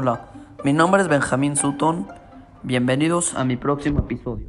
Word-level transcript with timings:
Hola, 0.00 0.28
mi 0.62 0.72
nombre 0.72 1.02
es 1.02 1.08
Benjamín 1.08 1.56
Sutton. 1.56 2.06
Bienvenidos 2.62 3.34
a 3.34 3.42
mi 3.42 3.56
próximo 3.56 3.98
episodio. 3.98 4.46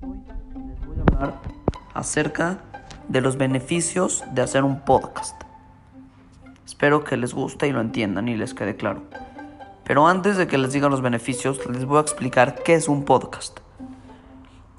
Hoy 0.00 0.18
les 0.66 0.84
voy 0.84 0.96
a 0.98 1.02
hablar 1.12 1.34
acerca 1.94 2.58
de 3.06 3.20
los 3.20 3.36
beneficios 3.36 4.24
de 4.32 4.42
hacer 4.42 4.64
un 4.64 4.80
podcast. 4.80 5.40
Espero 6.66 7.04
que 7.04 7.16
les 7.16 7.34
guste 7.34 7.68
y 7.68 7.72
lo 7.72 7.80
entiendan 7.80 8.26
y 8.26 8.36
les 8.36 8.52
quede 8.52 8.74
claro. 8.74 9.04
Pero 9.84 10.08
antes 10.08 10.36
de 10.36 10.48
que 10.48 10.58
les 10.58 10.72
diga 10.72 10.88
los 10.88 11.02
beneficios, 11.02 11.64
les 11.70 11.84
voy 11.84 11.98
a 11.98 12.00
explicar 12.00 12.56
qué 12.64 12.74
es 12.74 12.88
un 12.88 13.04
podcast. 13.04 13.60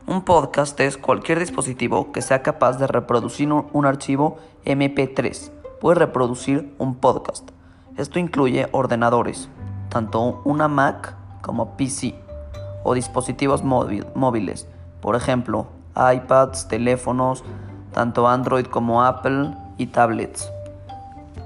Un 0.07 0.25
podcast 0.25 0.77
es 0.81 0.97
cualquier 0.97 1.39
dispositivo 1.39 2.11
que 2.11 2.21
sea 2.21 2.43
capaz 2.43 2.79
de 2.79 2.87
reproducir 2.87 3.49
un 3.49 3.85
archivo 3.85 4.39
MP3. 4.65 5.51
Puede 5.79 5.99
reproducir 5.99 6.75
un 6.79 6.95
podcast. 6.95 7.49
Esto 7.95 8.19
incluye 8.19 8.67
ordenadores, 8.73 9.47
tanto 9.95 10.41
una 10.43 10.67
Mac 10.67 11.15
como 11.39 11.77
PC, 11.77 12.15
o 12.83 12.93
dispositivos 12.95 13.63
móviles, 13.63 14.67
por 14.99 15.15
ejemplo, 15.15 15.67
iPads, 15.95 16.67
teléfonos, 16.67 17.45
tanto 17.93 18.27
Android 18.27 18.65
como 18.65 19.05
Apple 19.05 19.55
y 19.77 19.87
tablets. 19.87 20.51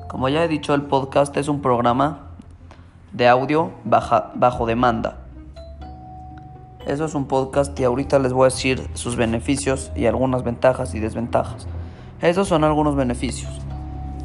Como 0.07 0.30
ya 0.30 0.43
he 0.43 0.48
dicho, 0.48 0.73
el 0.73 0.81
podcast 0.81 1.38
es 1.38 1.48
un 1.48 1.62
programa 1.62 2.21
de 3.12 3.27
audio 3.27 3.70
bajo 3.84 4.66
demanda. 4.66 5.18
Eso 6.88 7.05
es 7.05 7.13
un 7.13 7.26
podcast 7.27 7.79
y 7.79 7.84
ahorita 7.84 8.18
les 8.18 8.34
voy 8.34 8.45
a 8.45 8.49
decir 8.49 8.90
sus 8.95 9.16
beneficios 9.16 9.91
y 9.95 10.07
algunas 10.07 10.41
ventajas 10.41 10.95
y 10.95 10.99
desventajas. 10.99 11.68
Esos 12.20 12.48
son 12.48 12.63
algunos 12.63 12.95
beneficios. 12.95 13.62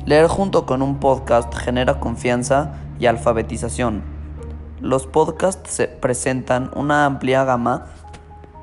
Leer 0.07 0.29
junto 0.29 0.65
con 0.65 0.81
un 0.81 0.97
podcast 0.97 1.55
genera 1.55 2.01
confianza 2.01 2.73
y 2.99 3.05
alfabetización. 3.05 4.14
Los 4.81 5.07
podcasts 5.07 5.71
se 5.71 5.87
presentan 5.87 6.71
una 6.75 7.07
amplia 7.07 7.45
gama 7.45 7.87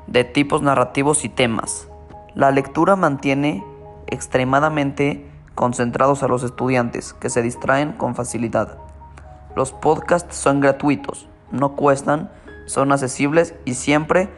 de 0.06 0.24
tipos 0.24 0.60
narrativos 0.60 1.24
y 1.24 1.30
temas. 1.30 1.88
La 2.34 2.50
lectura 2.50 2.96
mantiene 2.96 3.64
extremadamente 4.06 5.26
concentrados 5.54 6.22
a 6.22 6.28
los 6.28 6.42
estudiantes, 6.42 7.14
que 7.14 7.30
se 7.30 7.40
distraen 7.40 7.92
con 7.92 8.14
facilidad. 8.14 8.76
Los 9.56 9.72
podcasts 9.72 10.36
son 10.36 10.60
gratuitos, 10.60 11.28
no 11.50 11.76
cuestan, 11.76 12.30
son 12.66 12.92
accesibles 12.92 13.54
y 13.64 13.74
siempre 13.74 14.28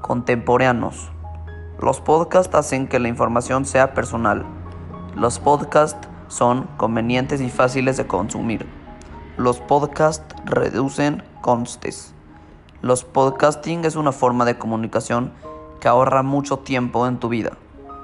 contemporáneos. 0.00 1.12
Los 1.80 2.00
podcasts 2.00 2.54
hacen 2.54 2.88
que 2.88 2.98
la 2.98 3.08
información 3.08 3.64
sea 3.64 3.94
personal. 3.94 4.44
Los 5.14 5.38
podcasts 5.38 6.08
son 6.26 6.68
convenientes 6.76 7.40
y 7.40 7.48
fáciles 7.48 7.96
de 7.96 8.08
consumir. 8.08 8.66
Los 9.38 9.60
podcasts 9.60 10.36
reducen 10.44 11.22
costes. 11.40 12.12
Los 12.82 13.02
podcasting 13.02 13.86
es 13.86 13.96
una 13.96 14.12
forma 14.12 14.44
de 14.44 14.58
comunicación 14.58 15.32
que 15.80 15.88
ahorra 15.88 16.22
mucho 16.22 16.58
tiempo 16.58 17.06
en 17.06 17.18
tu 17.18 17.30
vida. 17.30 17.52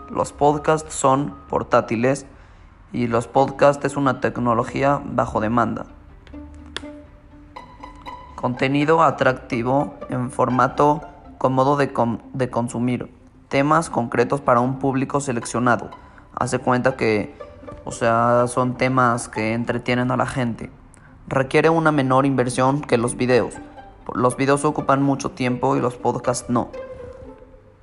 Los 0.09 0.33
podcasts 0.33 0.95
son 0.95 1.35
portátiles 1.51 2.25
y 2.95 3.09
los 3.09 3.29
podcasts 3.29 3.85
es 3.85 3.99
una 3.99 4.23
tecnología 4.23 5.03
bajo 5.05 5.41
demanda. 5.41 5.85
Contenido 8.35 9.03
atractivo 9.03 9.97
en 10.09 10.31
formato 10.31 11.03
cómodo 11.37 11.77
de, 11.77 11.93
de 12.33 12.49
consumir. 12.49 13.15
Temas 13.49 13.91
concretos 13.91 14.41
para 14.41 14.61
un 14.61 14.79
público 14.79 15.21
seleccionado. 15.21 15.91
Hace 16.35 16.59
cuenta 16.59 16.97
que, 16.97 17.37
o 17.85 17.93
sea, 17.93 18.47
son 18.47 18.79
temas 18.79 19.29
que 19.29 19.53
entretienen 19.53 20.11
a 20.11 20.17
la 20.17 20.27
gente 20.27 20.71
requiere 21.29 21.69
una 21.69 21.93
menor 21.93 22.25
inversión 22.25 22.81
que 22.81 22.97
los 22.97 23.17
videos. 23.17 23.55
Los 24.15 24.39
videos 24.39 24.65
ocupan 24.65 25.03
mucho 25.03 25.33
tiempo 25.33 25.77
y 25.77 25.81
los 25.81 25.97
podcasts 25.97 26.49
no. 26.49 26.71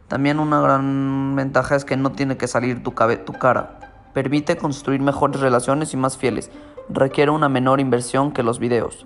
También 0.07 0.39
una 0.39 0.61
gran 0.61 1.35
ventaja 1.35 1.75
es 1.75 1.85
que 1.85 1.95
no 1.95 2.11
tiene 2.11 2.38
que 2.38 2.47
salir 2.47 2.83
tu, 2.83 2.94
cara. 2.94 3.79
Permite 4.13 4.57
construir 4.57 5.00
mejores 5.01 5.41
relaciones 5.41 5.94
y 5.94 5.97
más 5.97 6.17
fieles. 6.17 6.50
Requiere 6.89 7.29
una 7.29 7.47
menor 7.47 7.79
inversión 7.79 8.31
que 8.31 8.41
los 8.41 8.57
videos. 8.57 9.06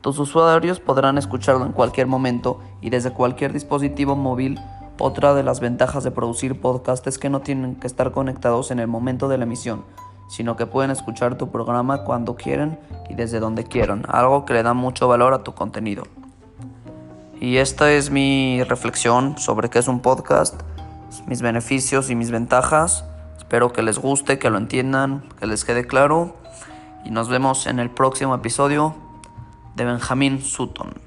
Tus 0.00 0.18
usuarios 0.18 0.80
podrán 0.80 1.16
escucharlo 1.16 1.64
en 1.64 1.72
cualquier 1.72 2.08
momento 2.08 2.60
y 2.80 2.90
desde 2.90 3.12
cualquier 3.12 3.52
dispositivo 3.52 4.16
móvil. 4.16 4.58
Otra 4.98 5.32
de 5.34 5.44
las 5.44 5.60
ventajas 5.60 6.02
de 6.02 6.10
producir 6.10 6.60
podcast 6.60 7.06
es 7.06 7.18
que 7.18 7.30
no 7.30 7.40
tienen 7.40 7.76
que 7.76 7.86
estar 7.86 8.10
conectados 8.10 8.72
en 8.72 8.80
el 8.80 8.88
momento 8.88 9.28
de 9.28 9.38
la 9.38 9.44
emisión 9.44 9.84
sino 10.28 10.56
que 10.56 10.66
pueden 10.66 10.90
escuchar 10.90 11.38
tu 11.38 11.50
programa 11.50 12.04
cuando 12.04 12.36
quieren 12.36 12.78
y 13.08 13.14
desde 13.14 13.40
donde 13.40 13.64
quieran, 13.64 14.04
algo 14.08 14.44
que 14.44 14.54
le 14.54 14.62
da 14.62 14.74
mucho 14.74 15.08
valor 15.08 15.34
a 15.34 15.44
tu 15.44 15.54
contenido. 15.54 16.04
Y 17.40 17.58
esta 17.58 17.92
es 17.92 18.10
mi 18.10 18.62
reflexión 18.64 19.38
sobre 19.38 19.68
qué 19.68 19.78
es 19.78 19.88
un 19.88 20.00
podcast, 20.00 20.60
mis 21.26 21.42
beneficios 21.42 22.10
y 22.10 22.14
mis 22.14 22.30
ventajas. 22.30 23.04
Espero 23.36 23.72
que 23.72 23.82
les 23.82 23.98
guste, 23.98 24.38
que 24.38 24.50
lo 24.50 24.58
entiendan, 24.58 25.22
que 25.38 25.46
les 25.46 25.64
quede 25.64 25.86
claro. 25.86 26.36
Y 27.04 27.10
nos 27.10 27.28
vemos 27.28 27.66
en 27.66 27.78
el 27.78 27.90
próximo 27.90 28.34
episodio 28.34 28.96
de 29.76 29.84
Benjamín 29.84 30.42
Sutton. 30.42 31.05